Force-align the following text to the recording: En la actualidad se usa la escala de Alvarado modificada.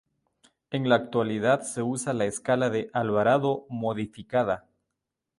En 0.71 0.89
la 0.89 0.95
actualidad 0.95 1.61
se 1.61 1.83
usa 1.83 2.13
la 2.13 2.25
escala 2.25 2.71
de 2.71 2.89
Alvarado 2.91 3.67
modificada. 3.69 4.65